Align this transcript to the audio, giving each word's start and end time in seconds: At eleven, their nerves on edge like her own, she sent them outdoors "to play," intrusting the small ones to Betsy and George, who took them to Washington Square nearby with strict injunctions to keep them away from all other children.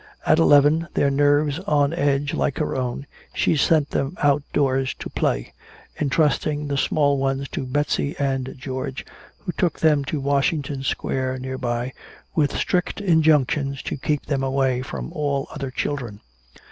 At 0.25 0.39
eleven, 0.39 0.87
their 0.95 1.11
nerves 1.11 1.59
on 1.59 1.93
edge 1.93 2.33
like 2.33 2.57
her 2.57 2.75
own, 2.75 3.05
she 3.35 3.55
sent 3.55 3.91
them 3.91 4.17
outdoors 4.23 4.95
"to 4.95 5.11
play," 5.11 5.53
intrusting 5.95 6.65
the 6.69 6.75
small 6.75 7.19
ones 7.19 7.47
to 7.49 7.67
Betsy 7.67 8.15
and 8.17 8.55
George, 8.57 9.05
who 9.41 9.51
took 9.51 9.79
them 9.79 10.03
to 10.05 10.19
Washington 10.19 10.81
Square 10.81 11.37
nearby 11.37 11.93
with 12.33 12.57
strict 12.57 12.99
injunctions 12.99 13.83
to 13.83 13.95
keep 13.95 14.25
them 14.25 14.41
away 14.41 14.81
from 14.81 15.13
all 15.13 15.47
other 15.51 15.69
children. 15.69 16.19